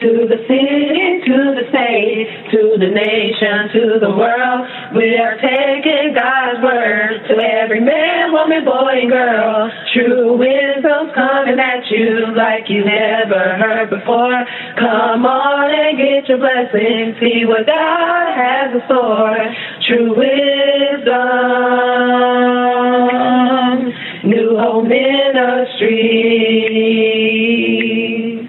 [0.00, 4.62] To the city, to the state, to the nation, to the world,
[4.94, 9.68] we are taking God's word to every man, woman, boy, and girl.
[9.92, 14.46] True wisdom's coming at you like you never heard before.
[14.78, 19.34] Come on and get your blessing, see what God has in store.
[19.82, 21.10] True wisdom,
[24.30, 26.38] New Hope Ministry.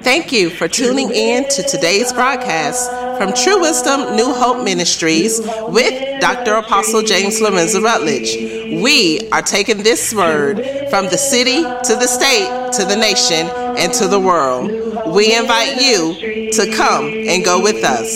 [0.09, 2.89] Thank you for tuning in to today's broadcast
[3.19, 6.55] from True Wisdom New Hope Ministries with Dr.
[6.55, 8.35] Apostle James Lorenzo Rutledge.
[8.81, 13.93] We are taking this word from the city to the state to the nation and
[13.93, 14.71] to the world.
[15.13, 18.09] We invite you to come and go with us.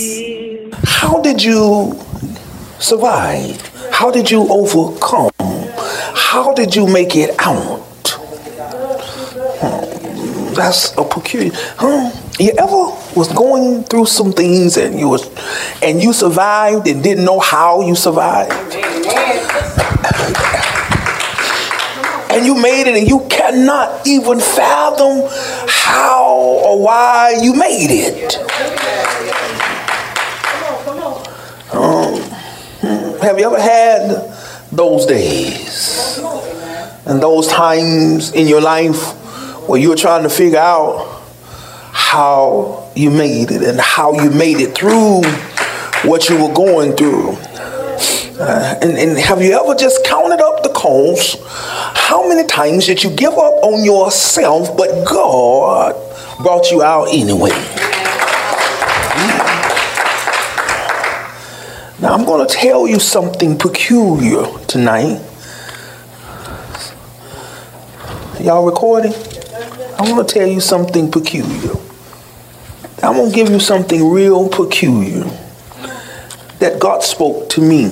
[0.84, 1.94] How did you
[2.80, 3.62] survive?
[3.92, 5.30] How did you overcome?
[6.16, 7.83] How did you make it out?
[10.54, 11.52] That's a peculiar.
[11.78, 12.12] Huh?
[12.40, 15.30] You ever was going through some things and you was
[15.82, 18.52] and you survived and didn't know how you survived?
[22.34, 25.30] and you made it and you cannot even fathom
[25.68, 28.38] how or why you made it.
[31.74, 32.20] Um,
[33.22, 34.34] have you ever had
[34.72, 36.20] those days
[37.06, 39.23] and those times in your life
[39.68, 41.22] where you were trying to figure out
[41.92, 45.22] how you made it and how you made it through
[46.10, 47.38] what you were going through.
[48.40, 51.38] Uh, and, and have you ever just counted up the coals?
[51.48, 55.94] How many times did you give up on yourself, but God
[56.42, 57.52] brought you out anyway?
[62.02, 65.22] Now, I'm going to tell you something peculiar tonight.
[68.42, 69.14] Y'all recording?
[69.98, 71.76] I want to tell you something peculiar.
[73.04, 75.24] I'm going to give you something real peculiar
[76.60, 77.90] that God spoke to me.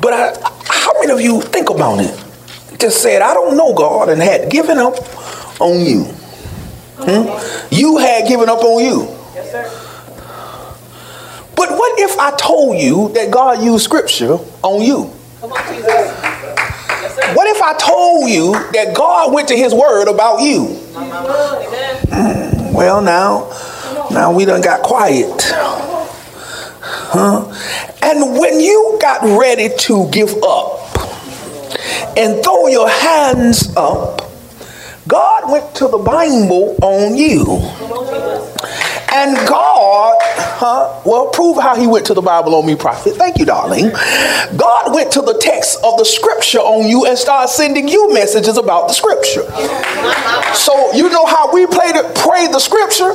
[0.00, 0.34] But I,
[0.66, 2.24] how many of you think about it?
[2.78, 4.94] Just said, I don't know God and had given up
[5.60, 6.04] on you.
[7.00, 7.74] Hmm?
[7.74, 9.08] You had given up on you.
[9.34, 9.64] Yes, sir.
[11.56, 15.10] But what if I told you that God used scripture on you?
[15.40, 16.67] Come on,
[17.34, 20.66] What if I told you that God went to his word about you?
[22.08, 23.50] Mm, well, now,
[24.10, 25.42] now we done got quiet.
[27.10, 27.44] Huh?
[28.02, 30.96] And when you got ready to give up
[32.16, 34.22] and throw your hands up,
[35.06, 37.44] God went to the Bible on you.
[39.10, 40.16] And God,
[40.58, 41.00] huh?
[41.06, 43.14] Well, prove how he went to the Bible on me, prophet.
[43.14, 43.90] Thank you, darling.
[44.58, 48.58] God went to the text of the scripture on you and started sending you messages
[48.58, 49.46] about the scripture.
[50.54, 53.14] So you know how we play the, pray the scripture?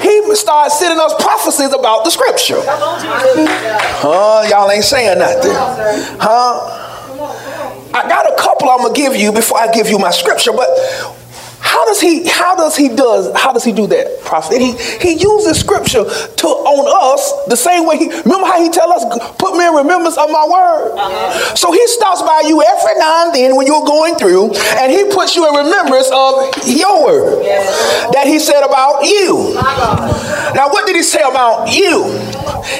[0.00, 2.60] He started sending us prophecies about the scripture.
[2.60, 4.44] Huh?
[4.50, 5.52] Y'all ain't saying nothing.
[6.20, 6.90] Huh?
[7.94, 10.68] I got a couple I'm gonna give you before I give you my scripture, but
[11.62, 14.60] how does he how does he does how does he do that, prophet?
[14.60, 18.90] He he uses scripture to on us the same way he remember how he tell
[18.90, 19.06] us
[19.38, 20.98] put me in remembrance of my word.
[20.98, 21.54] Uh-huh.
[21.54, 25.06] So he stops by you every now and then when you're going through, and he
[25.14, 27.46] puts you in remembrance of your word
[28.10, 29.54] that he said about you.
[30.58, 32.10] Now what did he say about you?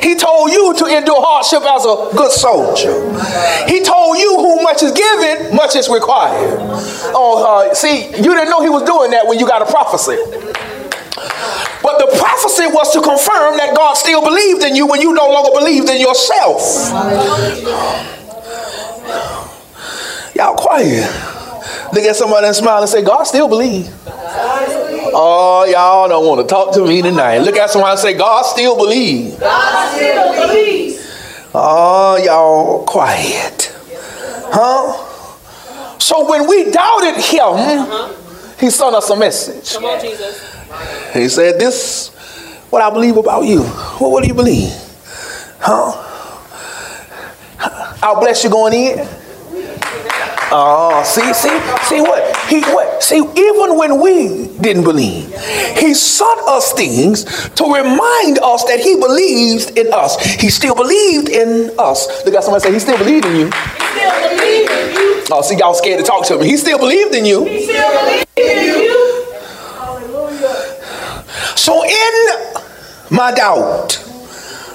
[0.02, 2.90] He told you to endure hardship as a good soldier.
[3.70, 6.58] He told you who much is given, much is required.
[7.14, 10.16] Oh, uh, see, you didn't know he was doing that when you got a prophecy.
[11.82, 15.28] But the prophecy was to confirm that God still believed in you when you no
[15.28, 16.62] longer believed in yourself.
[20.34, 21.04] Y'all quiet.
[21.92, 23.90] Look at somebody and smile and say, God still believes.
[25.14, 27.38] Oh, y'all don't want to talk to me tonight.
[27.38, 29.36] Look at somebody and say, God still believes.
[29.38, 31.50] God still believes.
[31.54, 33.74] Oh, y'all quiet.
[34.54, 35.98] Huh?
[35.98, 38.21] So when we doubted him,
[38.62, 39.72] he sent us a message.
[39.74, 40.38] Come on, Jesus.
[41.12, 42.10] He said, This
[42.70, 43.62] what I believe about you.
[44.00, 44.70] Well, what do you believe?
[45.58, 45.98] Huh?
[48.02, 49.08] I'll bless you going in.
[50.54, 52.36] Oh, see, see, see what?
[52.46, 53.02] He what?
[53.02, 55.34] See, even when we didn't believe,
[55.76, 60.22] he sent us things to remind us that he believes in us.
[60.36, 62.24] He still believed in us.
[62.24, 63.46] Look at somebody say, he still believed in you.
[63.46, 65.21] He still believed in you.
[65.34, 66.44] Oh, see, y'all scared to talk to him.
[66.44, 67.46] He still believed in you.
[67.46, 69.24] He still believed in you.
[71.56, 72.12] So in
[73.10, 73.96] my doubt,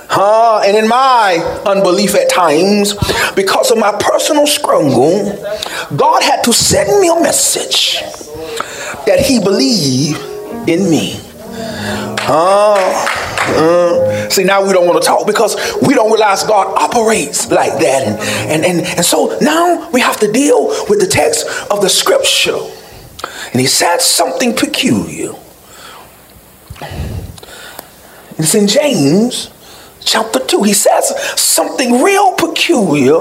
[0.09, 2.95] huh, and in my unbelief at times,
[3.36, 5.31] because of my personal struggle,
[5.95, 8.00] God had to send me a message
[9.06, 10.19] that He believed
[10.68, 11.19] in me.
[12.30, 17.49] Uh, uh, see, now we don't want to talk because we don't realize God operates
[17.49, 18.07] like that.
[18.07, 18.19] And,
[18.51, 22.57] and, and, and so now we have to deal with the text of the scripture.
[23.51, 25.33] And he said something peculiar.
[28.38, 29.49] It's in James
[30.01, 30.63] chapter 2.
[30.63, 33.17] He says something real peculiar.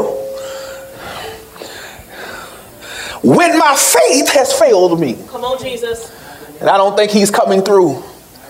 [3.22, 5.18] When my faith has failed me.
[5.28, 6.12] Come on, Jesus.
[6.60, 7.96] And I don't think he's coming through.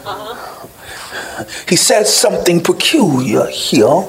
[0.05, 0.56] Uh-huh.
[1.69, 4.05] He says something peculiar here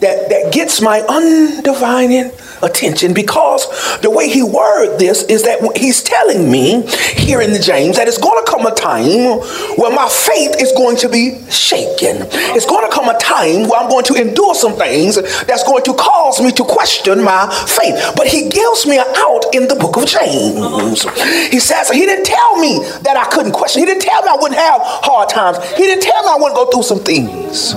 [0.00, 3.66] that, that gets my undivided attention because
[4.00, 8.08] the way he worded this is that he's telling me here in the James that
[8.08, 9.38] it's going to come a time
[9.78, 12.26] where my faith is going to be shaken.
[12.54, 15.84] It's going to come a time where I'm going to endure some things that's going
[15.84, 17.94] to cause me to question my faith.
[18.16, 21.02] But he gives me an out in the book of James.
[21.50, 23.80] He says he didn't tell me that I couldn't question.
[23.80, 25.58] He didn't tell me I wouldn't have hard times.
[25.74, 27.74] He didn't tell me I wouldn't go through some things.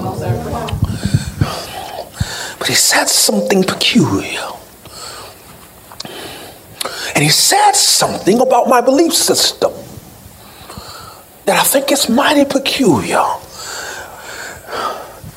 [2.72, 4.48] He said something peculiar.
[7.14, 9.74] And he said something about my belief system
[11.44, 13.26] that I think is mighty peculiar.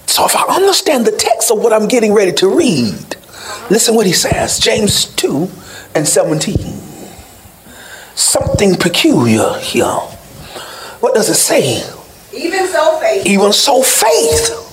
[0.07, 3.17] So if I understand the text of what I'm getting ready to read,
[3.69, 5.51] listen what he says James 2
[5.97, 6.57] and 17.
[8.15, 9.99] Something peculiar here.
[11.01, 11.83] What does it say?
[12.33, 13.27] Even so, faith.
[13.27, 14.64] Even so, faith.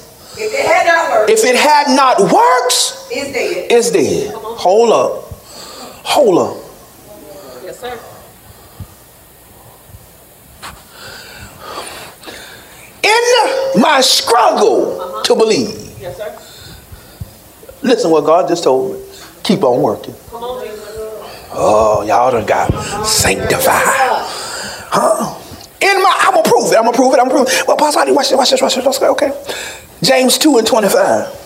[0.41, 3.71] If it had not worked, if it had not works, it's dead.
[3.71, 4.33] It's dead.
[4.33, 5.23] Hold up.
[6.03, 6.57] Hold up.
[7.63, 7.99] Yes, sir.
[13.03, 15.23] In my struggle uh-huh.
[15.23, 15.99] to believe.
[15.99, 16.37] Yes, sir.
[17.83, 19.05] Listen what God just told me.
[19.43, 20.15] Keep on working.
[20.29, 20.67] Come on,
[21.53, 22.71] Oh, y'all done got
[23.05, 23.83] sanctified.
[24.89, 25.37] Huh?
[25.81, 26.77] In my, I'm gonna prove it.
[26.77, 27.19] I'm gonna prove it.
[27.19, 27.67] I'm gonna prove it.
[27.67, 29.01] Well, Pastor, watch this, watch this, watch this.
[29.01, 29.31] Okay.
[30.03, 31.41] James 2 and 25.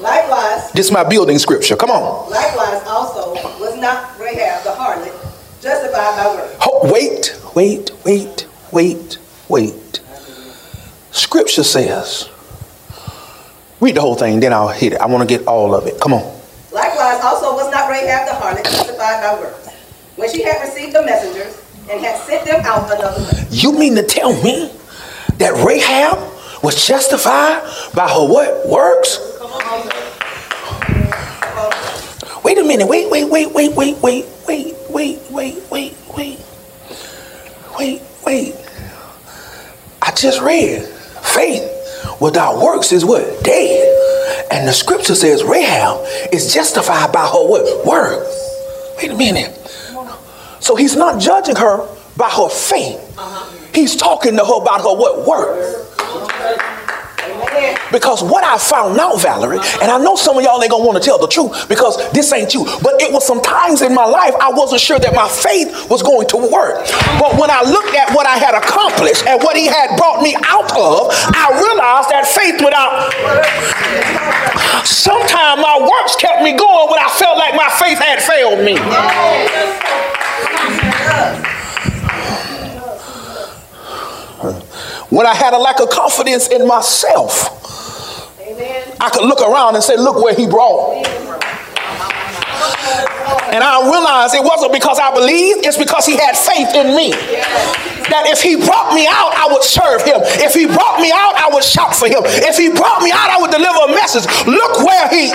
[0.00, 0.72] Likewise.
[0.72, 1.76] This is my building scripture.
[1.76, 2.30] Come on.
[2.30, 5.12] Likewise, also was not Rahab the harlot
[5.60, 6.56] justified by works.
[6.66, 9.18] Oh, wait, wait, wait, wait,
[9.48, 10.00] wait.
[11.10, 12.30] Scripture says,
[13.80, 15.00] read the whole thing, then I'll hit it.
[15.00, 16.00] I want to get all of it.
[16.00, 16.22] Come on.
[16.72, 19.68] Likewise, also was not Rahab the harlot justified by works
[20.16, 23.46] when she had received the messengers and had sent them out another way.
[23.50, 24.70] You mean to tell me
[25.38, 26.27] that Rahab
[26.62, 27.62] was justified
[27.94, 28.68] by her what?
[28.68, 29.18] Works?
[32.44, 32.88] Wait a minute.
[32.88, 36.38] Wait, wait, wait, wait, wait, wait, wait, wait, wait, wait, wait.
[37.78, 38.54] Wait, wait.
[40.02, 40.84] I just read
[41.22, 43.44] faith without works is what?
[43.44, 43.94] Dead.
[44.50, 47.86] And the scripture says Rahab is justified by her what?
[47.86, 48.26] Word.
[48.96, 49.54] Wait a minute.
[50.60, 52.98] So he's not judging her by her faith.
[53.16, 53.67] Uh-huh.
[53.78, 55.22] He's talking to her about her what?
[55.22, 55.86] Word.
[57.92, 60.98] Because what I found out, Valerie, and I know some of y'all ain't gonna want
[60.98, 64.04] to tell the truth because this ain't you, but it was some times in my
[64.04, 66.82] life I wasn't sure that my faith was going to work.
[67.22, 70.34] But when I looked at what I had accomplished and what he had brought me
[70.42, 73.14] out of, I realized that faith without
[74.82, 78.74] sometimes my works kept me going when I felt like my faith had failed me.
[85.10, 87.54] When I had a lack of confidence in myself,
[89.00, 91.06] I could look around and say, Look where he brought.
[93.48, 97.12] And I realized it wasn't because I believed, it's because he had faith in me.
[98.12, 100.20] That if he brought me out, I would serve him.
[100.40, 102.24] If he brought me out, I would shout for him.
[102.44, 104.24] If he brought me out, I would deliver a message.
[104.44, 105.32] Look where he,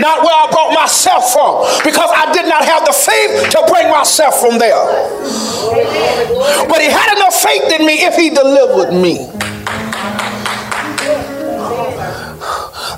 [0.00, 3.90] not where I brought myself from, because I did not have the faith to bring
[3.90, 4.82] myself from there.
[6.68, 9.28] But he had enough faith in me if he delivered me.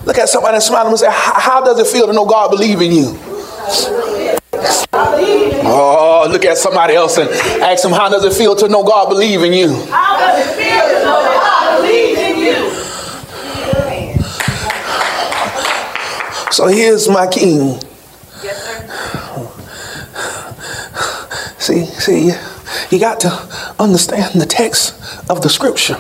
[0.05, 2.81] Look at somebody and smile and say, How does it feel to know God believe
[2.81, 3.19] in you?
[5.62, 7.29] Oh, look at somebody else and
[7.62, 9.69] ask them, How does it feel to know God believe in you?
[9.87, 12.91] How does it feel to know God believes in you?
[16.50, 17.80] So here's my king.
[18.42, 18.87] Yes, sir.
[21.59, 22.33] See, see,
[22.90, 23.28] you got to
[23.78, 24.95] understand the text
[25.30, 25.97] of the scripture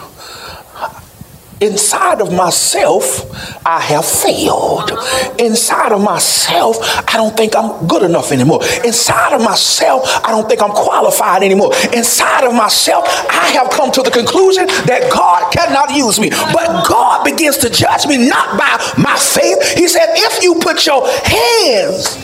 [1.60, 3.30] inside of myself,
[3.66, 4.90] I have failed.
[5.38, 8.60] Inside of myself, I don't think I'm good enough anymore.
[8.84, 11.72] Inside of myself, I don't think I'm qualified anymore.
[11.92, 16.30] Inside of myself, I have come to the conclusion that God cannot use me.
[16.30, 19.78] But God begins to judge me not by my faith.
[19.78, 22.16] He said, if you put your hands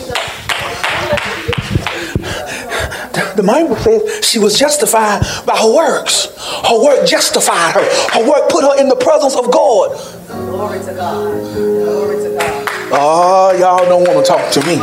[3.35, 6.27] the Bible says she was justified by her works.
[6.67, 7.85] Her work justified her.
[8.13, 9.97] Her work put her in the presence of God.
[10.27, 11.53] Glory to God.
[11.53, 12.69] Glory to God.
[12.91, 14.77] Oh, y'all don't want to talk to me.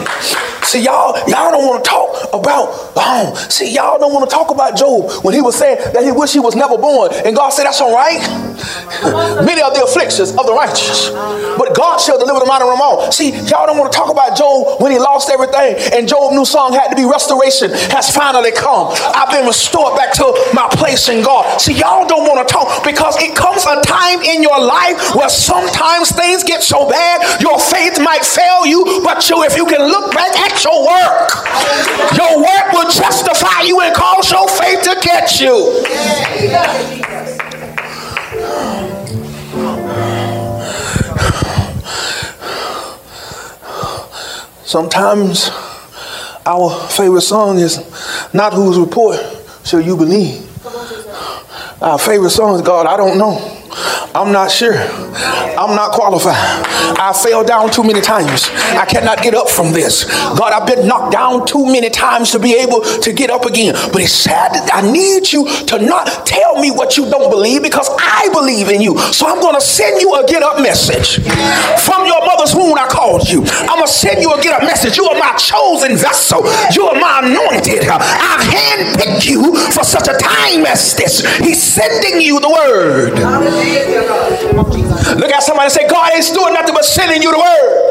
[0.65, 4.51] See, y'all, y'all don't want to talk about, oh, see, y'all don't want to talk
[4.51, 7.13] about Job when he was saying that he wished he was never born.
[7.25, 8.19] And God said, that's all right.
[9.45, 11.11] Many are the afflictions of the righteous,
[11.59, 13.13] but God shall deliver them out of them all.
[13.13, 15.77] See, y'all don't want to talk about Job when he lost everything.
[15.93, 18.95] And Job new song had to be restoration has finally come.
[19.15, 21.61] I've been restored back to my place in God.
[21.61, 25.29] See, y'all don't want to talk because it comes a time in your life where
[25.29, 29.83] sometimes things get so bad, your faith might fail you, but you, if you can
[29.83, 31.31] look back at your work,
[32.17, 35.83] your work will justify you and cause your faith to catch you.
[44.65, 45.51] Sometimes
[46.47, 47.79] our favorite song is
[48.35, 49.19] not whose report
[49.65, 50.51] shall you believe.
[51.83, 53.54] Our favorite song is God, I don't know.
[54.15, 54.79] I'm not sure.
[54.79, 56.39] I'm not qualified.
[57.03, 58.49] I fell down too many times.
[58.79, 60.05] I cannot get up from this.
[60.39, 63.75] God, I've been knocked down too many times to be able to get up again.
[63.91, 67.63] But it's sad that I need you to not tell me what you don't believe
[67.63, 68.97] because I believe in you.
[69.11, 71.19] So I'm going to send you a get up message.
[71.83, 73.43] From your mother's womb, I called you.
[73.67, 74.97] I'm going to send you a get up message.
[74.97, 76.47] You are my chosen vessel.
[76.71, 77.83] You are my anointed.
[77.91, 77.99] I
[78.47, 81.27] handpicked you for such a time as this.
[81.39, 84.04] He's sending you the word.
[84.05, 87.85] Look at somebody and say, God ain't doing nothing but sending you the word.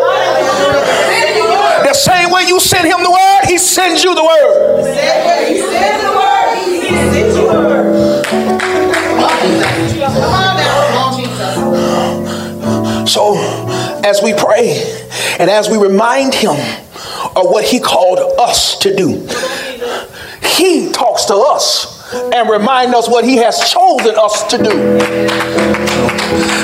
[1.86, 4.84] The same way you send him the word, he sends you the word.
[13.08, 13.36] So,
[14.04, 14.82] as we pray
[15.40, 16.56] and as we remind him
[17.36, 19.28] of what he called us to do,
[20.58, 24.74] he talks to us and remind us what he has chosen us to do.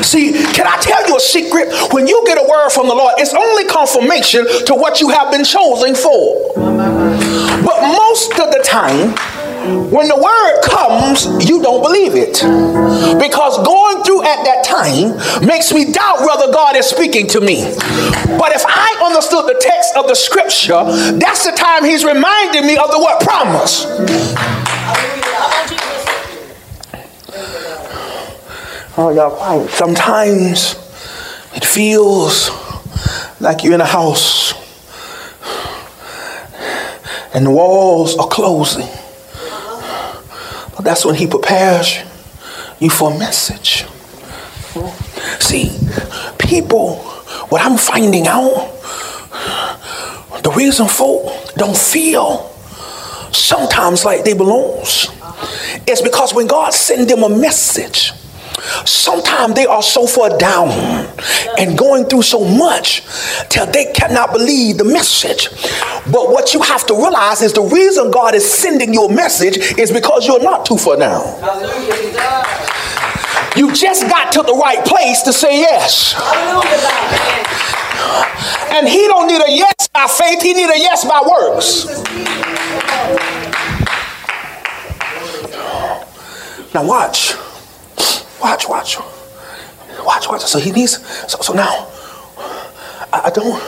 [0.03, 1.70] See, can I tell you a secret?
[1.94, 5.32] When you get a word from the Lord, it's only confirmation to what you have
[5.32, 6.53] been chosen for.
[6.56, 9.13] But most of the time,
[9.91, 12.41] when the word comes, you don't believe it.
[13.20, 17.63] Because going through at that time makes me doubt whether God is speaking to me.
[18.38, 20.84] But if I understood the text of the scripture,
[21.20, 23.86] that's the time he's reminding me of the word promise.
[29.01, 29.70] Oh, y'all quiet.
[29.70, 30.74] Sometimes
[31.56, 32.50] it feels
[33.39, 34.51] like you're in a house
[37.34, 38.89] and the walls are closing.
[40.75, 42.00] But that's when he prepares
[42.82, 43.86] you for a message.
[45.39, 45.79] See,
[46.38, 46.98] people,
[47.48, 48.70] what I'm finding out,
[50.44, 52.50] the reason folk don't feel
[53.32, 54.82] sometimes like they belong
[55.88, 58.12] is because when God sends them a message,
[58.86, 60.70] Sometimes they are so far down
[61.58, 63.04] and going through so much
[63.50, 65.50] till they cannot believe the message.
[66.12, 69.58] But what you have to realize is the reason God is sending you a message
[69.78, 71.24] is because you're not too far down.
[73.56, 76.16] You just got to the right place to say yes.
[78.72, 81.86] And he don't need a yes by faith, he need a yes by works.
[86.74, 87.34] Now watch.
[88.50, 88.98] Watch, watch.
[90.03, 90.41] Watch, watch.
[90.41, 90.98] So he needs,
[91.32, 91.88] so, so now,
[93.13, 93.62] I, I don't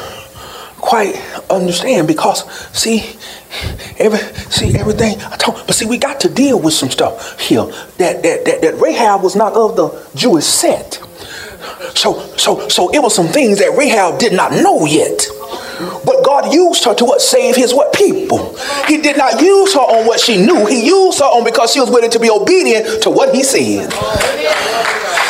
[0.77, 1.13] quite
[1.51, 3.15] understand because see,
[3.99, 4.17] every
[4.49, 7.65] see everything I told, but see, we got to deal with some stuff here
[7.99, 10.99] that that that, that Rahab was not of the Jewish set.
[11.95, 15.27] So so so it was some things that Rahab did not know yet.
[16.05, 18.55] But God used her to what save his what people.
[18.87, 20.65] He did not use her on what she knew.
[20.65, 23.91] He used her on because she was willing to be obedient to what he said.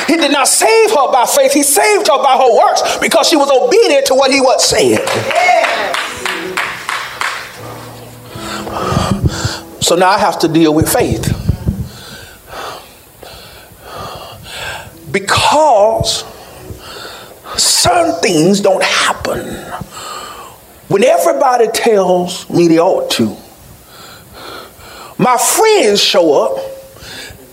[0.07, 1.53] He did not save her by faith.
[1.53, 4.99] He saved her by her works because she was obedient to what he was saying.
[9.81, 11.40] So now I have to deal with faith.
[15.11, 16.23] Because
[17.57, 19.45] certain things don't happen
[20.87, 23.35] when everybody tells me they ought to.
[25.17, 26.63] My friends show up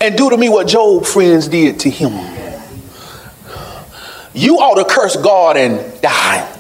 [0.00, 2.12] and do to me what Job's friends did to him.
[4.34, 6.54] You ought to curse God and die.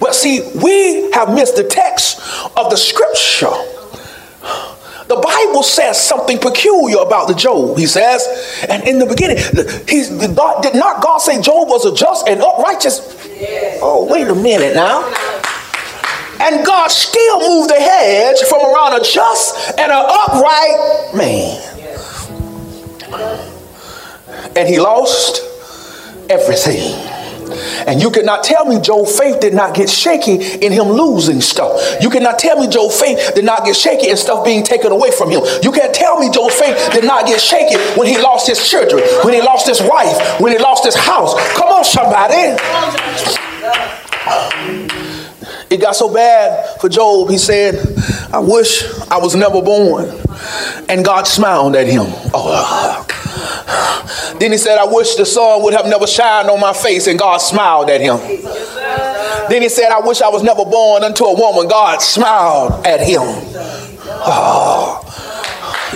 [0.00, 2.20] Well, see, we have missed the text
[2.56, 3.50] of the scripture.
[5.10, 7.76] The Bible says something peculiar about the Job.
[7.76, 8.28] He says,
[8.70, 9.38] and in the beginning,
[9.88, 13.26] he's, God, did not God say Job was a just and uprighteous?
[13.26, 13.80] Yes.
[13.82, 15.02] Oh, wait a minute now.
[16.40, 21.60] And God still moved the hedge from around a just and an upright man.
[24.54, 25.42] And he lost
[26.30, 27.19] everything.
[27.86, 31.80] And you cannot tell me Job's faith did not get shaky in him losing stuff.
[32.00, 35.10] You cannot tell me Job's faith did not get shaky in stuff being taken away
[35.10, 35.42] from him.
[35.62, 39.02] You can't tell me Job's faith did not get shaky when he lost his children,
[39.24, 41.34] when he lost his wife, when he lost his house.
[41.56, 42.56] Come on, somebody.
[45.70, 47.76] It got so bad for Job, he said,
[48.32, 50.10] I wish I was never born.
[50.88, 52.06] And God smiled at him.
[52.34, 53.19] Oh, uh,
[54.38, 57.18] then he said, I wish the sun would have never shined on my face, and
[57.18, 58.18] God smiled at him.
[59.48, 61.68] Then he said, I wish I was never born unto a woman.
[61.68, 63.20] God smiled at him.
[64.22, 65.02] Oh,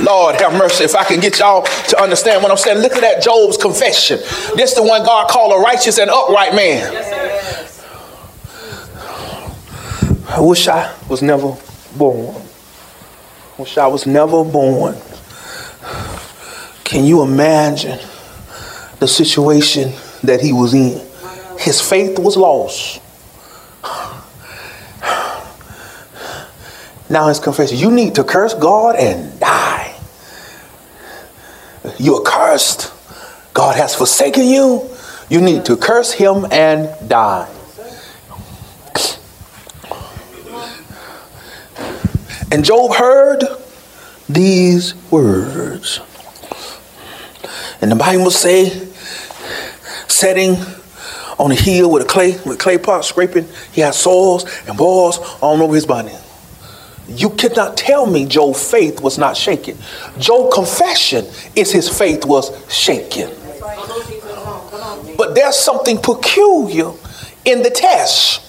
[0.01, 0.85] Lord have mercy.
[0.85, 4.19] If I can get y'all to understand what I'm saying, look at that Job's confession.
[4.57, 6.93] This the one God called a righteous and upright man.
[10.29, 11.57] I wish I was never
[11.97, 12.35] born.
[12.37, 14.97] I Wish I was never born.
[16.85, 17.99] Can you imagine
[19.01, 21.01] the situation that he was in?
[21.59, 23.01] His faith was lost.
[27.09, 27.79] Now his confession.
[27.79, 29.95] You need to curse God and die.
[31.99, 32.93] You're cursed.
[33.53, 34.89] God has forsaken you.
[35.29, 37.49] You need to curse him and die.
[42.51, 43.45] And Job heard
[44.29, 46.01] these words.
[47.81, 48.71] And the Bible say,
[50.09, 50.57] setting
[51.39, 55.19] on a hill with a clay, with clay pot scraping, he had sores and boils
[55.41, 56.13] all over his body.
[57.09, 59.77] You cannot tell me Job's faith was not shaken.
[60.19, 63.31] Job's confession is his faith was shaken.
[65.17, 66.93] But there's something peculiar
[67.45, 68.41] in the test.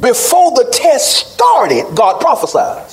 [0.00, 2.90] Before the test started, God prophesied.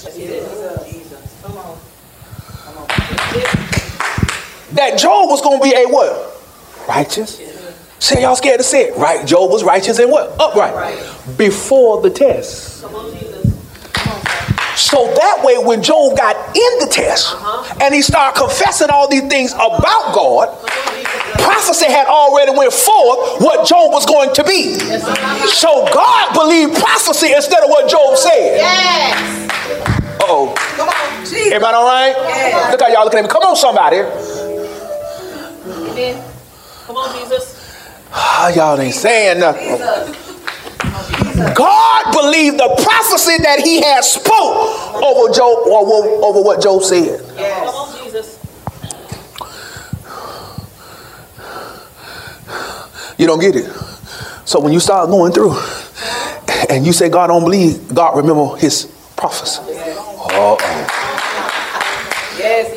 [4.80, 6.42] That Job was going to be a what?
[6.88, 7.36] Righteous.
[8.00, 8.96] Say y'all scared to say it.
[8.96, 9.28] Right.
[9.28, 10.40] Job was righteous and what?
[10.40, 10.74] Upright.
[11.38, 12.80] Before the test.
[14.80, 17.80] So that way, when Job got in the test uh-huh.
[17.84, 20.48] and he started confessing all these things about God,
[21.44, 24.80] prophecy had already went forth what Job was going to be.
[25.52, 28.64] So God believed prophecy instead of what Job said.
[28.64, 29.52] Yes.
[30.22, 31.26] Oh, Come on.
[31.26, 31.52] Jesus.
[31.52, 32.72] everybody all right?
[32.72, 33.30] Look how y'all looking at me.
[33.30, 34.39] Come on, somebody.
[36.00, 37.56] Come on, Jesus.
[38.14, 39.78] Ah, y'all ain't saying nothing.
[41.54, 47.20] God believed the prophecy that he had spoke over Job over, over what Job said.
[47.20, 47.74] Come Yes.
[47.76, 48.40] on, Jesus.
[53.18, 53.70] You don't get it.
[54.46, 55.54] So when you start going through
[56.70, 58.86] and you say God don't believe, God remember his
[59.18, 59.60] prophecy.
[59.62, 60.58] Uh-oh.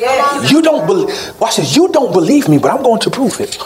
[0.03, 0.51] Yes.
[0.51, 3.57] You don't believe watch this, you don't believe me, but I'm going to prove it.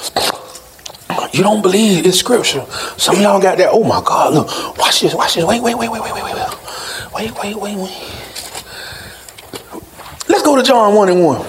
[1.33, 2.65] You don't believe it's scripture.
[2.97, 5.43] Some of y'all got that, oh my God, look, watch this, watch this.
[5.43, 7.33] Wait, wait, wait, wait, wait, wait, wait, wait.
[7.33, 8.13] Wait, wait, wait.
[10.29, 11.41] Let's go to John 1 and 1.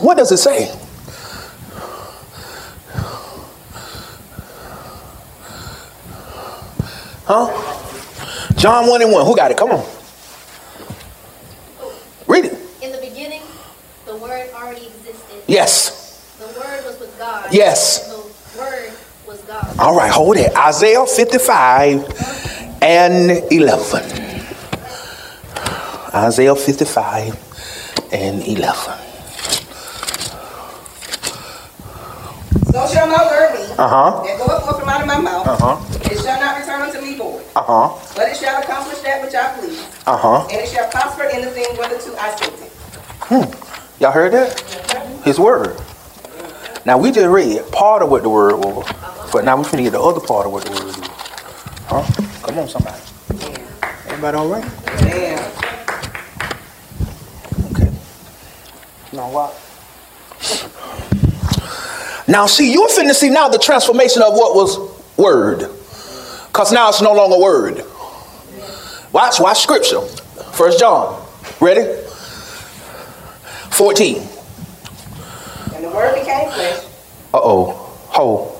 [0.00, 0.70] What does it say?
[7.24, 7.46] Huh?
[8.56, 9.26] John 1 and 1.
[9.26, 9.56] Who got it?
[9.56, 9.84] Come on.
[12.26, 12.58] Read it.
[12.82, 13.42] In the beginning,
[14.06, 15.42] the Word already existed.
[15.46, 16.36] Yes.
[16.38, 17.39] The Word was with God.
[17.52, 18.04] Yes.
[18.04, 18.92] And the Word
[19.26, 19.78] was God.
[19.78, 20.54] All right, hold it.
[20.56, 24.20] Isaiah 55 and 11.
[26.14, 28.98] Isaiah 55 and 11.
[32.72, 33.62] So shall my word be.
[33.78, 34.22] Uh-huh.
[34.24, 35.46] That goeth forth from out of my mouth.
[35.46, 36.10] Uh-huh.
[36.10, 37.42] It shall not return unto me void.
[37.56, 38.14] Uh-huh.
[38.16, 39.82] But it shall accomplish that which I please.
[40.06, 40.46] Uh-huh.
[40.50, 42.72] And it shall prosper in the thing whereunto I sent it.
[43.22, 44.02] Hmm.
[44.02, 44.60] Y'all heard that?
[45.24, 45.80] His word.
[46.86, 48.86] Now we just read part of what the word was,
[49.32, 50.96] but now we're going to get the other part of what the word is.
[51.86, 52.02] Huh?
[52.42, 53.00] Come on, somebody.
[54.06, 54.64] Everybody all right?
[55.02, 55.52] Yeah.
[57.72, 57.90] Okay.
[59.12, 59.54] Now what?
[62.26, 64.78] Now see, you're finna see now the transformation of what was
[65.16, 65.68] word.
[66.46, 67.84] Because now it's no longer word.
[69.12, 70.00] Watch, watch scripture.
[70.52, 71.26] First John.
[71.60, 71.84] Ready?
[73.70, 74.39] 14.
[75.90, 76.84] The word became flesh.
[77.34, 77.72] Uh-oh.
[78.10, 78.56] Ho.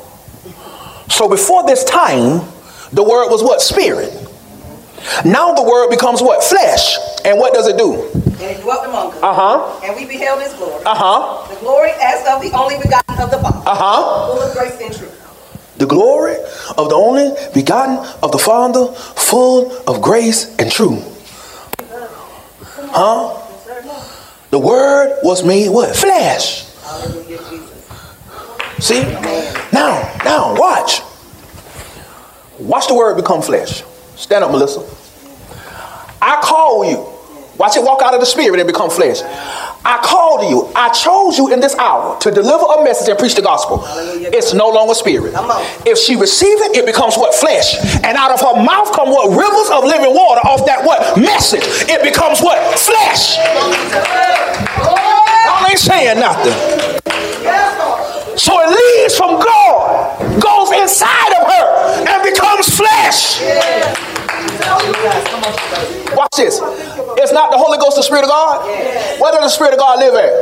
[1.08, 2.42] So before this time,
[2.92, 3.60] the word was what?
[3.60, 4.12] Spirit.
[5.24, 6.42] Now the word becomes what?
[6.42, 6.98] Flesh.
[7.24, 8.10] And what does it do?
[8.12, 9.22] And it dwelt among us.
[9.22, 9.80] Uh-huh.
[9.84, 10.82] And we beheld his glory.
[10.84, 11.54] Uh-huh.
[11.54, 13.62] The glory as of the only begotten of the Father.
[13.64, 14.34] Uh-huh.
[14.34, 15.76] Full of grace and truth.
[15.78, 16.34] The glory
[16.76, 21.06] of the only begotten of the Father, full of grace and truth.
[22.90, 23.36] Huh?
[24.50, 25.94] The word was made what?
[25.94, 26.69] Flesh.
[28.81, 29.03] See?
[29.72, 31.03] Now, now, watch.
[32.59, 33.85] Watch the word become flesh.
[34.16, 34.85] Stand up, Melissa.
[36.20, 37.07] I call you.
[37.57, 39.20] Watch it walk out of the spirit and become flesh.
[39.85, 40.72] I called you.
[40.74, 43.85] I chose you in this hour to deliver a message and preach the gospel.
[44.33, 45.35] It's no longer spirit.
[45.87, 47.76] If she receive it, it becomes what flesh.
[48.05, 51.64] And out of her mouth come what rivers of living water off that what message.
[51.88, 53.37] It becomes what flesh.
[55.46, 56.53] Y'all ain't saying nothing.
[58.37, 63.40] So it leaves from God, goes inside of her, and becomes flesh.
[66.16, 66.61] Watch this.
[67.18, 68.64] It's not the Holy Ghost, the Spirit of God.
[69.20, 70.33] Where does the Spirit of God live at?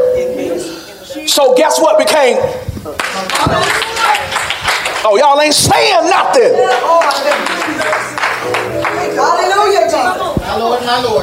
[1.29, 2.37] So guess what became?
[5.05, 6.53] Oh, y'all ain't saying nothing.
[9.19, 9.89] Hallelujah.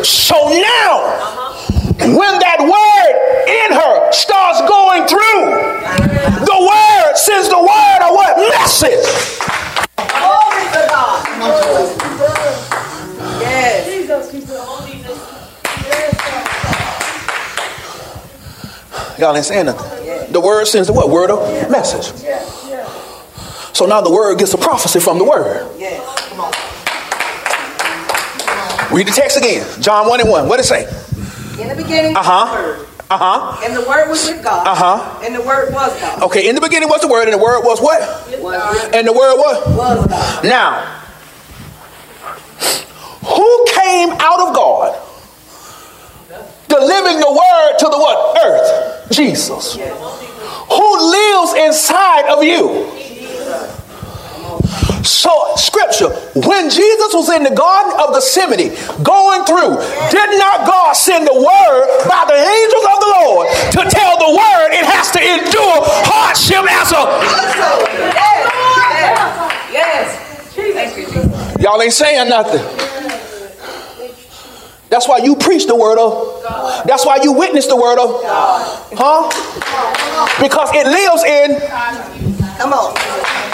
[0.03, 1.13] So now,
[2.15, 2.54] when that
[3.55, 5.45] in her starts going through,
[6.45, 8.37] the word sends the word of what?
[8.51, 9.05] Message.
[9.95, 11.25] Glory to God.
[13.41, 13.87] Yes.
[19.19, 20.31] Y'all ain't saying nothing.
[20.31, 21.09] The word sends the what?
[21.09, 22.05] Word of message.
[23.73, 25.69] So now the word gets a prophecy from the word.
[25.77, 26.01] Yes.
[26.29, 26.51] Come on.
[28.95, 29.65] Read the text again.
[29.81, 30.47] John 1 and 1.
[30.47, 30.85] What it say?
[31.61, 32.85] In the beginning, Uh-huh.
[33.09, 33.11] Was.
[33.11, 33.61] Uh huh.
[33.65, 34.67] And the word was with God.
[34.67, 35.21] Uh-huh.
[35.23, 36.23] And the word was God.
[36.23, 37.99] Okay, in the beginning was the word, and the word was what?
[38.41, 39.67] Was, And the word what?
[39.75, 40.43] was God.
[40.43, 40.81] Now,
[43.25, 45.01] who came out of God?
[46.67, 48.45] Delivering the word to the what?
[48.45, 49.11] Earth.
[49.11, 49.75] Jesus.
[49.75, 52.91] Who lives inside of you?
[55.05, 58.73] So, scripture, when Jesus was in the Garden of Gethsemane
[59.05, 59.77] going through,
[60.09, 63.45] did not God send the word by the angels of the Lord
[63.77, 65.77] to tell the word it has to endure
[66.09, 67.05] hardship as a.
[68.17, 68.49] Yes.
[69.71, 70.57] Yes.
[70.57, 70.73] You,
[71.05, 71.61] Jesus.
[71.61, 72.65] Y'all ain't saying nothing.
[74.89, 76.41] That's why you preach the word of.
[76.85, 78.21] That's why you witness the word of.
[78.97, 79.29] Huh?
[80.41, 81.59] Because it lives in.
[82.57, 83.44] Come on.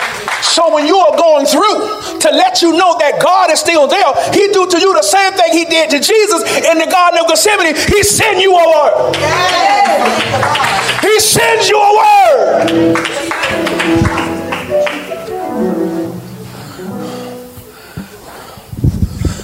[0.41, 4.13] So when you are going through, to let you know that God is still there,
[4.33, 7.27] He do to you the same thing He did to Jesus in the Garden of
[7.27, 7.75] Gethsemane.
[7.75, 9.15] He send you a word.
[11.01, 12.97] He sends you a word.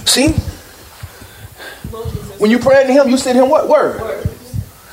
[0.05, 0.29] See?
[2.39, 3.67] When you pray to him, you send him what?
[3.67, 3.99] Word.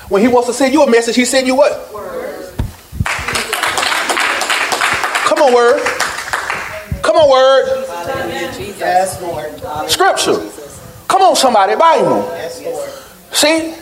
[0.09, 1.93] When he wants to send you a message, he send you what?
[1.93, 2.53] Word.
[5.27, 5.94] Come on, word.
[9.05, 9.91] Yes, Lord.
[9.91, 10.51] Scripture.
[11.09, 12.27] Come on, somebody, Bible.
[12.33, 12.91] Yes, Lord.
[13.33, 13.75] See?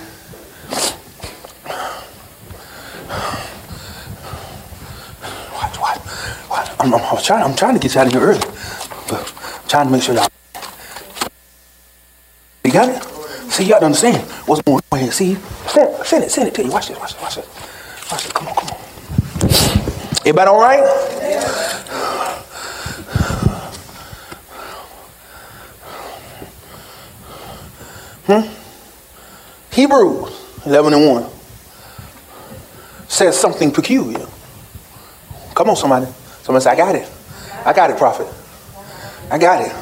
[5.52, 5.98] Watch, watch,
[6.50, 6.70] watch.
[6.81, 8.40] I'm, I'm, I'm trying, I'm trying to get you out of here early.
[9.09, 10.28] But I'm trying to make sure y'all.
[12.64, 13.02] You got it?
[13.50, 15.12] See, to understand what's going on here.
[15.12, 15.37] See?
[15.68, 16.70] Send, it, send it, send it to you.
[16.70, 17.46] Watch this, watch this, watch this.
[18.11, 18.33] Watch this.
[18.33, 18.78] Come on, come on.
[20.20, 21.12] Everybody all right?
[28.26, 28.46] Hmm?
[29.72, 31.30] Hebrews 11 and 1
[33.08, 34.26] says something peculiar.
[35.54, 36.06] Come on, somebody.
[36.42, 37.11] Somebody say, I got it.
[37.64, 38.26] I got it, prophet.
[39.30, 39.72] I got it.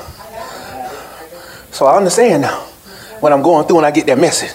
[1.73, 2.61] So I understand now
[3.21, 4.51] when I'm going through and I get that message.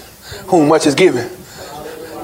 [0.47, 1.29] Whom much is given.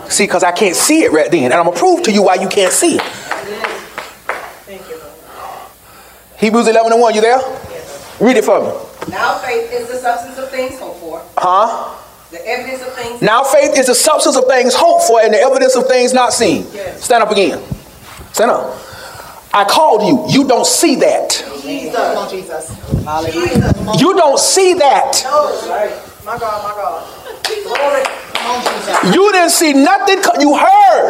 [0.10, 1.46] See, because I can't see it right then.
[1.46, 3.02] And I'm going to prove to you why you can't see it.
[6.38, 7.40] Hebrews 11 and 1, you there?
[8.20, 8.91] Read it for me.
[9.10, 11.96] Now faith is the substance of things hoped for, Huh?
[12.32, 13.22] the evidence of things.
[13.22, 16.34] Now faith is the substance of things hoped for and the evidence of things not
[16.34, 16.66] seen.
[16.98, 17.62] Stand up again.
[18.32, 18.78] Stand up.
[19.54, 20.26] I called you.
[20.42, 21.44] You don't see that.
[21.62, 21.96] Jesus.
[21.96, 22.70] Come on, Jesus.
[23.04, 23.98] Hallelujah.
[23.98, 25.24] You don't see that.
[25.26, 27.04] Oh, my God, my God.
[27.66, 28.21] Glory.
[29.14, 30.22] You didn't see nothing.
[30.40, 31.08] You heard,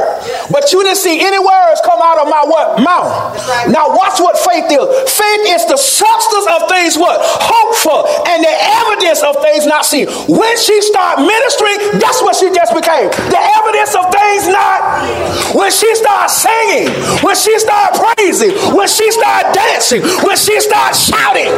[0.51, 3.35] but you didn't see any words come out of my what mouth.
[3.67, 4.85] Now watch what faith is.
[5.11, 7.99] Faith is the substance of things what hope for,
[8.29, 10.07] and the evidence of things not seen.
[10.29, 13.09] When she started ministering, that's what she just became.
[13.29, 15.55] The evidence of things not.
[15.55, 16.87] When she started singing,
[17.21, 21.51] when she started praising, when she started dancing, when she started shouting.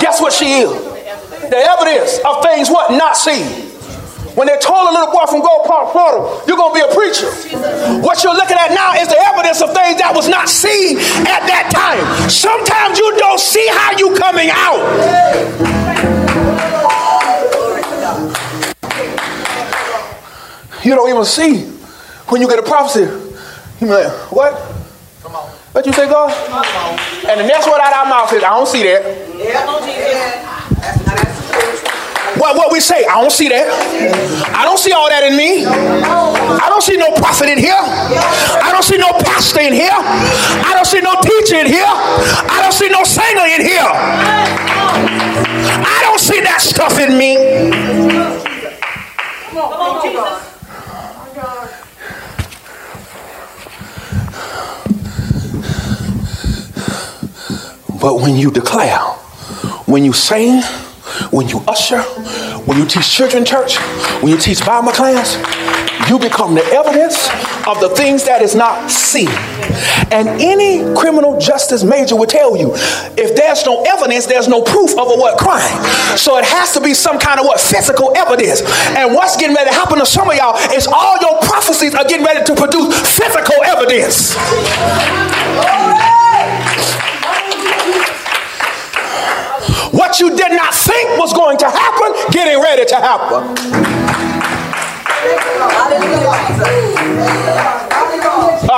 [0.00, 0.70] Guess what she is?
[1.50, 3.66] The evidence of things what not seen.
[4.36, 6.92] When they told a little boy from Gold Park, Florida, you're going to be a
[6.92, 7.32] preacher.
[8.04, 11.48] What you're looking at now is the evidence of things that was not seen at
[11.48, 12.04] that time.
[12.28, 14.76] Sometimes you don't see how you coming out.
[20.84, 21.64] You don't even see
[22.28, 23.08] when you get a prophecy.
[23.80, 24.75] You be like, what?
[25.76, 26.32] What you say, God?
[27.28, 29.04] And the next word out of our mouth is, I don't see that.
[32.40, 33.68] What, what we say, I don't see that.
[34.56, 35.68] I don't see all that in me.
[35.68, 37.76] I don't see no prophet in here.
[37.76, 39.92] I don't see no pastor in here.
[39.92, 41.84] I don't see no teacher in here.
[41.84, 43.92] I don't see no singer in here.
[45.76, 47.45] I don't see that stuff in me.
[58.06, 59.00] But when you declare,
[59.90, 60.62] when you sing,
[61.32, 62.02] when you usher,
[62.62, 63.78] when you teach children church,
[64.22, 65.34] when you teach Bible class,
[66.08, 67.26] you become the evidence
[67.66, 69.26] of the things that is not seen.
[70.14, 72.70] And any criminal justice major will tell you,
[73.18, 75.66] if there's no evidence, there's no proof of a what crime.
[76.16, 78.62] So it has to be some kind of what physical evidence.
[78.94, 82.04] And what's getting ready to happen to some of y'all is all your prophecies are
[82.04, 84.36] getting ready to produce physical evidence.
[90.06, 93.56] What you did not think was going to happen, getting ready to happen.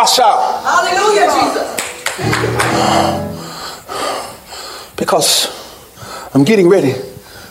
[0.07, 0.65] Shout.
[0.65, 1.69] Hallelujah, Jesus.
[4.97, 5.51] Because
[6.33, 6.95] I'm getting ready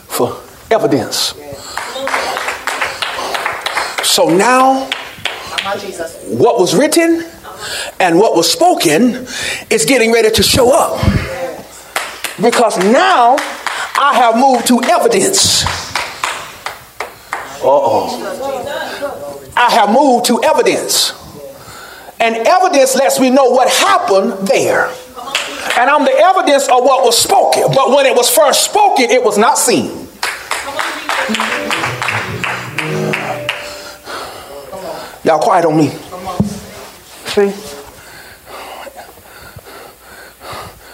[0.07, 1.35] for evidence.
[4.03, 4.89] So now,
[6.29, 7.23] what was written
[7.99, 9.27] and what was spoken
[9.69, 10.99] is getting ready to show up.
[12.41, 13.37] Because now
[13.99, 15.65] I have moved to evidence.
[17.60, 19.51] Uh oh.
[19.57, 21.13] I have moved to evidence.
[22.19, 24.89] And evidence lets me know what happened there.
[25.79, 27.63] And I'm the evidence of what was spoken.
[27.73, 30.07] But when it was first spoken, it was not seen.
[35.23, 35.89] Y'all quiet on me.
[37.25, 37.51] See?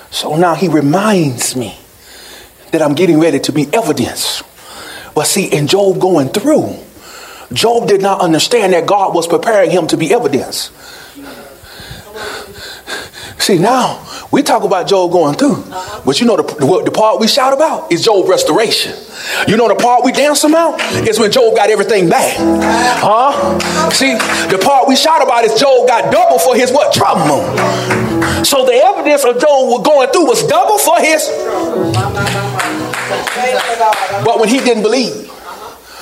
[0.10, 1.78] So now he reminds me
[2.74, 4.42] that I'm getting ready to be evidence.
[5.14, 6.76] But see, in Job going through,
[7.54, 10.72] Job did not understand that God was preparing him to be evidence.
[13.38, 16.02] See, now we talk about Job going through, uh-huh.
[16.04, 18.92] but you know the, the, part we shout about is Job restoration.
[19.48, 22.40] You know the part we dance about is when Job got everything back.
[22.40, 23.32] Uh-huh.
[23.32, 23.90] Huh?
[23.92, 24.16] See,
[24.50, 26.92] the part we shout about is Job got double for his what?
[26.92, 27.46] Trouble.
[28.44, 31.30] So the evidence of Job was going through was double for his.
[34.26, 35.30] But when he didn't believe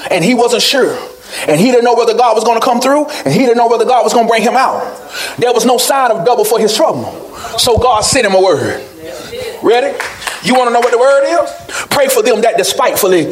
[0.10, 0.96] and he wasn't sure,
[1.48, 3.68] and he didn't know whether God was going to come through, and he didn't know
[3.68, 4.82] whether God was going to bring him out.
[5.38, 7.06] There was no sign of double for his trouble.
[7.58, 8.86] So God sent him a word.
[9.64, 9.98] Ready?
[10.44, 11.52] You want to know what the word is?
[11.90, 13.30] Pray for them that despitefully.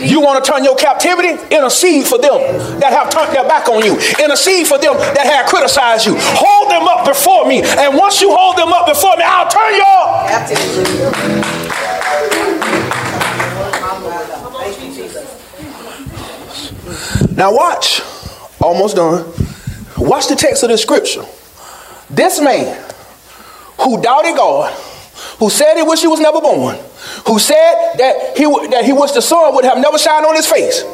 [0.00, 1.30] You want to turn your captivity?
[1.54, 2.40] Intercede for them
[2.80, 3.94] that have turned their back on you.
[4.22, 6.14] Intercede for them that have criticized you.
[6.18, 7.62] Hold them up before me.
[7.62, 11.71] And once you hold them up before me, I'll turn your.
[17.42, 18.00] Now watch.
[18.60, 19.26] Almost done.
[19.98, 21.24] Watch the text of the scripture.
[22.08, 22.80] This man
[23.80, 24.72] who doubted God,
[25.40, 26.76] who said he wished he was never born,
[27.26, 30.46] who said that he, that he wished the sun would have never shined on his
[30.46, 30.84] face,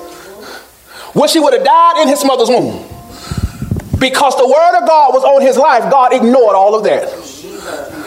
[1.15, 2.83] wish he would have died in his mother's womb.
[4.01, 7.98] Because the word of God was on his life, God ignored all of that.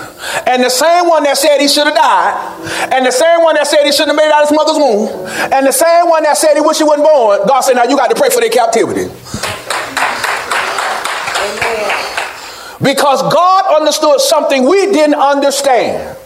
[0.45, 3.65] And the same one that said he should have died, and the same one that
[3.65, 5.09] said he shouldn't have made it out of his mother's womb,
[5.49, 7.97] and the same one that said he wished he wasn't born, God said, now you
[7.97, 9.09] got to pray for their captivity.
[12.81, 16.17] Because God understood something we didn't understand.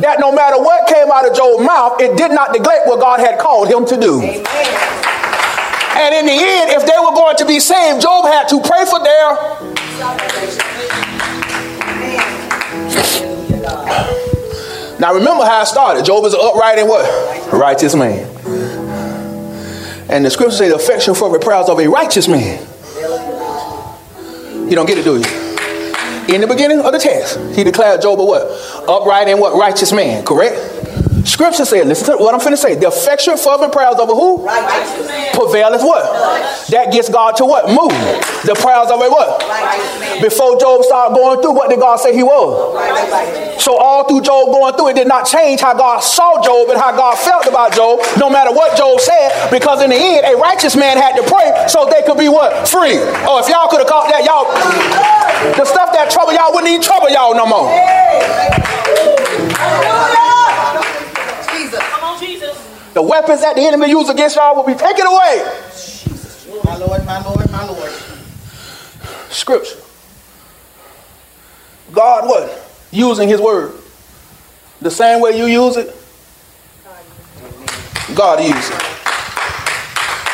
[0.00, 3.20] That no matter what came out of Job's mouth, it did not neglect what God
[3.20, 4.20] had called him to do.
[4.24, 8.84] And in the end, if they were going to be saved, Job had to pray
[8.88, 9.36] for their
[14.98, 16.04] Now remember how I started.
[16.04, 17.52] Job is an upright and what?
[17.52, 18.28] Righteous man.
[20.08, 22.60] And the scripture says the affection for the of a righteous man.
[24.68, 26.34] You don't get it, do you?
[26.34, 28.42] In the beginning of the text, he declared Job a what?
[28.88, 29.54] Upright and what?
[29.54, 30.56] Righteous man, correct?
[31.24, 32.74] Scripture said, listen to what I'm finna say.
[32.74, 34.44] The affectionate fervent prayers of a who?
[34.44, 35.36] Righteous.
[35.36, 36.02] Prevaileth what?
[36.70, 37.68] That gets God to what?
[37.68, 37.94] Move.
[38.42, 39.38] The prayers of a what?
[40.20, 43.62] Before Job started going through, what did God say he was?
[43.62, 46.78] So all through Job going through, it did not change how God saw Job and
[46.78, 50.36] how God felt about Job, no matter what Job said, because in the end, a
[50.36, 52.66] righteous man had to pray so they could be what?
[52.66, 52.98] Free.
[53.26, 54.50] Oh, if y'all could have caught that, y'all,
[55.54, 57.70] the stuff that trouble y'all wouldn't even trouble y'all no more.
[62.94, 65.44] The weapons that the enemy use against y'all will be taken away.
[66.64, 67.90] My Lord, my Lord, my Lord.
[69.30, 69.78] Scripture.
[71.92, 72.70] God what?
[72.90, 73.78] Using his word.
[74.80, 75.94] The same way you use it,
[78.14, 79.11] God uses it.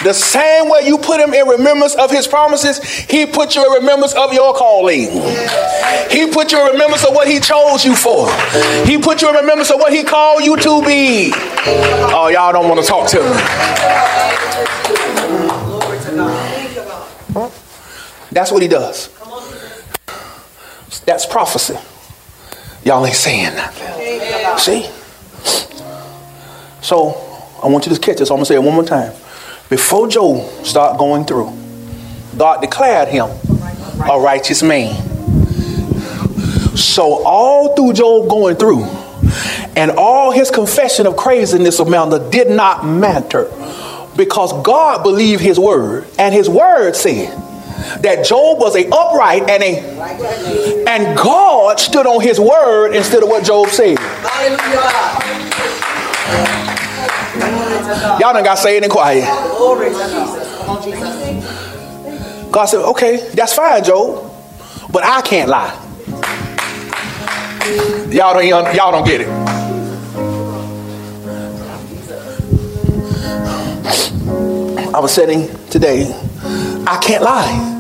[0.04, 3.72] The same way you put him in remembrance of his promises, he put you in
[3.82, 5.10] remembrance of your calling.
[6.10, 8.30] He put you in remembrance of what he chose you for.
[8.84, 11.32] He put you in remembrance of what he called you to be.
[11.34, 13.22] Oh, y'all don't want to talk to me.
[17.34, 17.52] To.
[18.30, 19.10] That's what he does.
[21.06, 21.76] That's prophecy.
[22.84, 24.58] Y'all ain't saying nothing.
[24.58, 24.88] See?
[26.82, 27.14] So
[27.62, 28.30] I want you to catch this.
[28.30, 29.12] I'm gonna say it one more time.
[29.70, 31.52] Before Job started going through,
[32.38, 33.28] God declared him
[34.08, 34.94] a righteous man.
[36.76, 38.84] So all through Job going through,
[39.76, 43.50] and all his confession of craziness of Amanda did not matter
[44.16, 47.36] because God believed his word, and his word said
[48.02, 53.28] that Job was a upright and a and God stood on his word instead of
[53.28, 53.98] what Job said.
[53.98, 54.78] Hallelujah.
[57.88, 59.24] Y'all done got saved and quiet.
[59.24, 60.58] To Jesus.
[60.58, 62.50] Come on, Jesus.
[62.52, 64.30] God said, okay, that's fine, Job,
[64.90, 65.72] but I can't lie.
[68.10, 69.28] Y'all don't y'all don't get it.
[74.94, 76.10] I was sitting today.
[76.86, 77.74] I can't lie.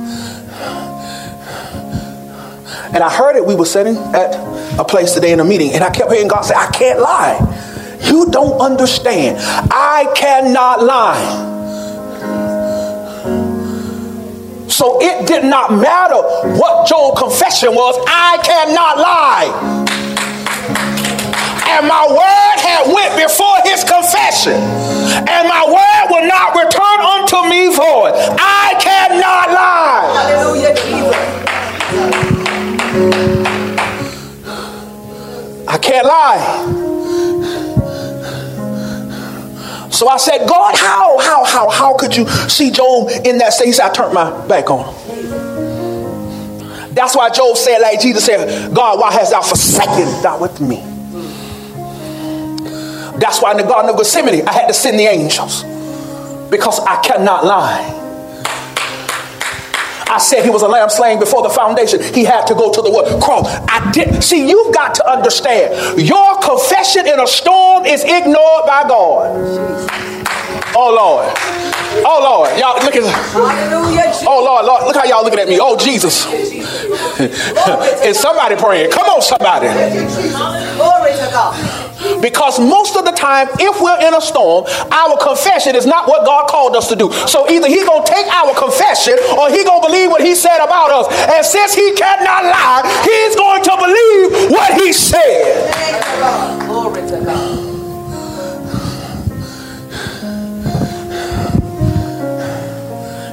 [2.94, 3.44] And I heard it.
[3.44, 4.34] We were sitting at
[4.78, 7.38] a place today in a meeting, and I kept hearing God say, I can't lie.
[8.02, 9.38] You don't understand.
[9.70, 11.46] I cannot lie.
[14.68, 16.22] So it did not matter
[16.56, 17.96] what Job's confession was.
[18.06, 19.48] I cannot lie.
[21.70, 24.54] And my word had went before his confession.
[24.54, 28.14] And my word will not return unto me void.
[28.38, 30.12] I cannot lie.
[30.14, 31.16] Hallelujah, Jesus.
[35.68, 36.87] I can't lie.
[39.98, 43.66] So I said, God, how, how, how, how could you see Job in that state?
[43.66, 44.94] He said, I turned my back on him.
[46.94, 50.76] That's why Job said, like Jesus said, God, why hast thou forsaken thou with me?
[53.18, 55.64] That's why in the Garden of Gethsemane, I had to send the angels
[56.48, 58.07] because I cannot lie.
[60.10, 62.02] I said he was a lamb slain before the foundation.
[62.14, 63.22] He had to go to the what?
[63.22, 63.46] cross.
[63.68, 64.22] I did.
[64.22, 66.00] See, you've got to understand.
[66.00, 69.88] Your confession in a storm is ignored by God.
[70.74, 71.32] Oh Lord.
[72.04, 72.58] Oh Lord.
[72.58, 73.02] Y'all look at
[74.26, 75.58] Oh Lord, Lord, look how y'all looking at me.
[75.60, 76.26] Oh Jesus.
[78.04, 78.90] is somebody praying?
[78.90, 79.68] Come on, somebody.
[81.18, 82.22] Glory to God.
[82.22, 86.24] Because most of the time, if we're in a storm, our confession is not what
[86.24, 87.10] God called us to do.
[87.26, 90.90] So either He gonna take our confession or He gonna believe what He said about
[90.90, 91.06] us.
[91.34, 95.74] And since He cannot lie, He's going to believe what He said.
[95.74, 96.68] Thank you, God.
[96.68, 97.64] Glory to God.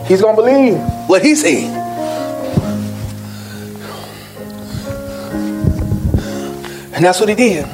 [0.07, 1.84] He's gonna believe what He said.
[6.95, 7.65] And that's what He did.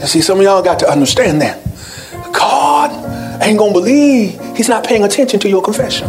[0.00, 1.60] And see, some of y'all got to understand that.
[2.32, 6.08] God ain't gonna believe He's not paying attention to your confession.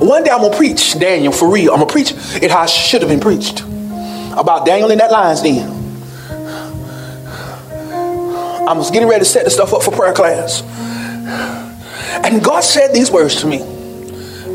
[0.00, 1.72] One day I'm gonna preach Daniel for real.
[1.72, 5.42] I'm gonna preach it how it should have been preached about Daniel in that lion's
[5.42, 5.68] den.
[8.66, 10.62] I was getting ready to set the stuff up for prayer class.
[12.24, 13.58] And God said these words to me.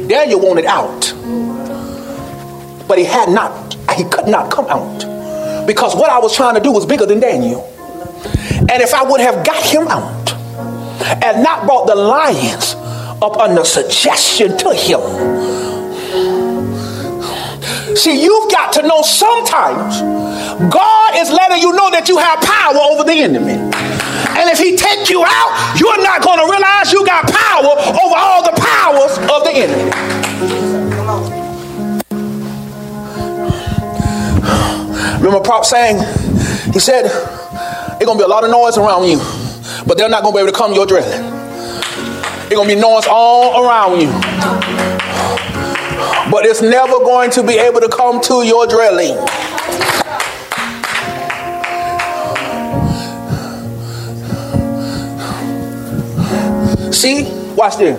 [0.08, 1.14] Daniel wanted out,
[2.88, 5.16] but he had not, he could not come out
[5.66, 7.64] because what I was trying to do was bigger than Daniel.
[8.70, 10.34] And if I would have got him out
[11.24, 12.76] and not brought the lions
[13.22, 15.02] up under suggestion to him,
[17.96, 20.02] see, you've got to know sometimes
[20.72, 23.54] God is letting you know that you have power over the enemy.
[24.36, 28.16] And if he take you out, you're not going to realize you got power over
[28.16, 30.75] all the powers of the enemy.
[35.26, 35.98] Remember Prop saying,
[36.72, 39.18] He said, It's gonna be a lot of noise around you,
[39.88, 41.10] but they're not gonna be able to come to your dwelling.
[42.46, 44.12] It's gonna be noise all around you.
[46.30, 49.16] But it's never going to be able to come to your dwelling.
[56.94, 57.24] See,
[57.56, 57.98] watch this.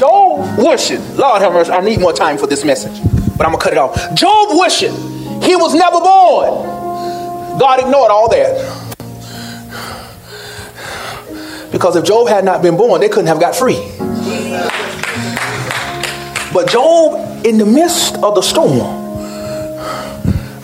[0.00, 3.02] Job wishing, Lord have mercy, I need more time for this message,
[3.36, 4.14] but I'm gonna cut it off.
[4.14, 5.13] Job wishing
[5.44, 7.58] he was never born.
[7.58, 8.84] God ignored all that.
[11.70, 13.78] Because if Job had not been born, they couldn't have got free.
[16.52, 18.80] But Job, in the midst of the storm,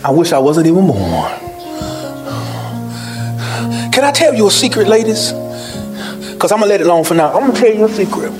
[0.04, 1.32] I wish I wasn't even born.
[3.92, 5.32] Can I tell you a secret, ladies?
[5.32, 7.32] Because I'm going to let it alone for now.
[7.34, 8.32] I'm going to tell you a secret.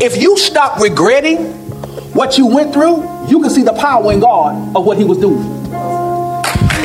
[0.00, 1.38] If you stop regretting
[2.14, 5.18] what you went through, you can see the power in God of what He was
[5.18, 5.63] doing.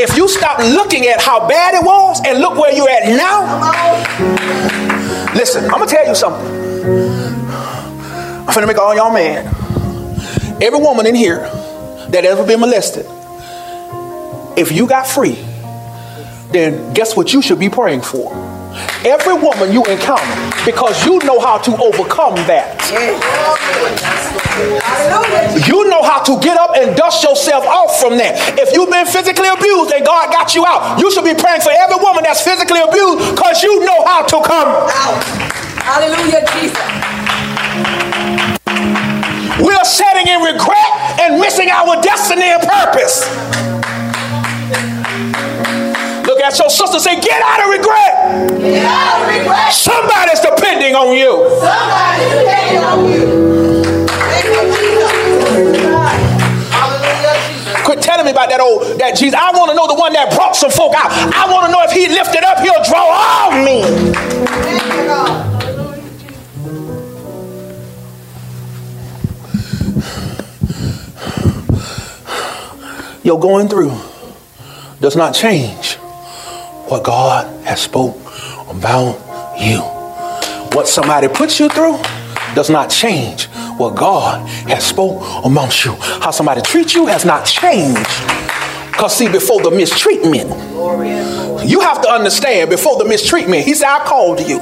[0.02, 3.44] If you stop looking at how bad it was and look where you're at now,
[5.36, 6.48] listen, I'm to tell you something.
[8.48, 9.46] I'm to make all y'all mad.
[10.62, 11.40] Every woman in here
[12.12, 13.06] that ever been molested,
[14.58, 15.36] if you got free,
[16.52, 18.34] then guess what you should be praying for?
[19.06, 20.28] Every woman you encounter,
[20.66, 22.76] because you know how to overcome that.
[25.68, 28.36] You know how to get up and dust yourself off from that.
[28.60, 31.72] If you've been physically abused and God got you out, you should be praying for
[31.72, 35.24] every woman that's physically abused because you know how to come out.
[35.80, 36.84] Hallelujah, Jesus.
[39.64, 43.24] We're setting in regret and missing our destiny and purpose.
[46.40, 48.62] Look at your sister say, Get out of regret.
[48.62, 49.74] Get out of regret.
[49.74, 51.36] Somebody's depending on you.
[51.60, 54.08] Somebody's depending on you.
[54.08, 55.12] Thank you, Jesus.
[56.72, 57.84] Hallelujah, Jesus.
[57.84, 59.36] Quit telling me about that old that Jesus.
[59.38, 61.12] I want to know the one that brought some folk out.
[61.12, 63.84] I want to know if he lifted up, he'll draw all men.
[64.48, 65.46] Thank you, God.
[73.26, 73.92] Your going through
[75.02, 75.99] does not change
[76.90, 78.18] what God has spoke
[78.70, 79.20] about
[79.60, 79.82] you.
[80.76, 81.98] What somebody puts you through
[82.56, 83.46] does not change
[83.78, 85.96] what God has spoke amongst you.
[85.96, 88.10] How somebody treats you has not changed.
[88.92, 90.50] Because see, before the mistreatment,
[91.68, 94.60] you have to understand before the mistreatment, he said, I called you.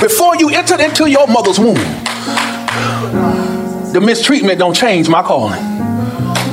[0.00, 1.74] Before you entered into your mother's womb,
[3.92, 5.62] the mistreatment don't change my calling.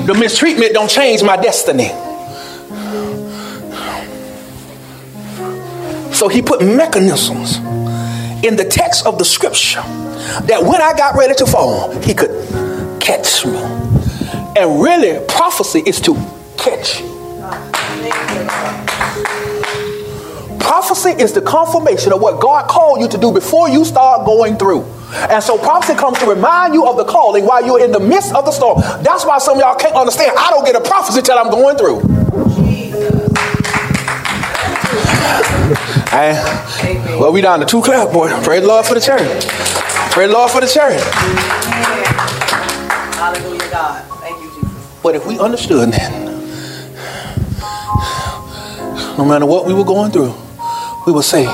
[0.05, 1.91] The mistreatment don't change my destiny.
[6.22, 7.57] So he put mechanisms
[8.45, 9.82] in the text of the scripture
[10.45, 12.30] that when I got ready to fall, he could
[13.01, 13.57] catch me.
[14.55, 16.13] And really, prophecy is to
[16.59, 17.01] catch.
[20.59, 24.57] Prophecy is the confirmation of what God called you to do before you start going
[24.57, 24.84] through.
[25.32, 28.32] And so prophecy comes to remind you of the calling while you're in the midst
[28.36, 28.80] of the storm.
[29.01, 30.34] That's why some of y'all can't understand.
[30.38, 32.22] I don't get a prophecy till I'm going through.
[36.12, 36.34] Hey,
[37.18, 38.28] well, we down to two clap, boy.
[38.43, 39.45] Praise the Lord for the church.
[40.12, 40.99] Praise the Lord for the church.
[43.16, 44.03] Hallelujah, God.
[44.20, 44.99] Thank you, Jesus.
[45.01, 46.12] But if we understood that,
[49.18, 50.34] no matter what we were going through,
[51.07, 51.45] we would say,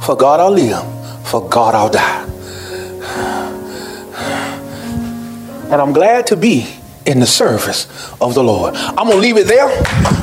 [0.00, 0.82] For God I'll live,
[1.26, 2.24] for God I'll die.
[5.70, 6.77] And I'm glad to be
[7.08, 7.86] in the service
[8.20, 8.74] of the Lord.
[8.76, 9.66] I'm going to leave it there,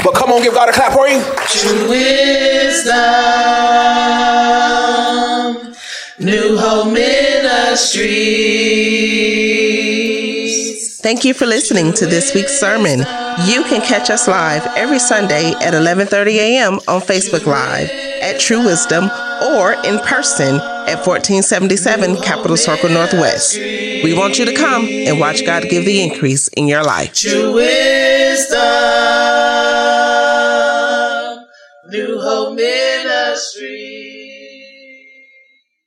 [0.03, 1.19] but come on, give God a clap for you.
[1.49, 2.95] True wisdom,
[6.19, 8.45] New Hope Ministries.
[11.05, 12.97] Thank you for listening to this week's sermon.
[13.45, 16.79] You can catch us live every Sunday at 11:30 a.m.
[16.87, 17.91] on Facebook Live
[18.23, 19.11] at True Wisdom
[19.53, 20.55] or in person
[20.89, 23.55] at 1477 Capitol Circle Northwest.
[23.55, 27.13] We want you to come and watch God give the increase in your life.
[27.13, 28.57] True Wisdom,
[31.85, 34.14] New Hope Ministry.